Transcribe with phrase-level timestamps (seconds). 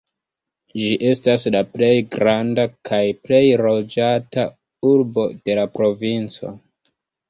[0.83, 4.51] Ĝi estas la plej granda kaj plej loĝata
[4.97, 6.61] urbo de la provinco.